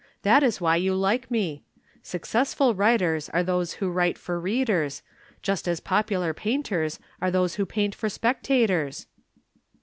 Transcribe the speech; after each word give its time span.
That 0.23 0.41
is 0.41 0.59
why 0.59 0.77
you 0.77 0.95
like 0.95 1.29
me. 1.29 1.63
Successful 2.01 2.73
writers 2.73 3.29
are 3.29 3.43
those 3.43 3.73
who 3.73 3.91
write 3.91 4.17
for 4.17 4.39
readers, 4.39 5.03
just 5.43 5.67
as 5.67 5.79
popular 5.79 6.33
painters 6.33 6.99
are 7.21 7.29
those 7.29 7.53
who 7.53 7.67
paint 7.67 7.93
for 7.93 8.09
spectators." 8.09 9.05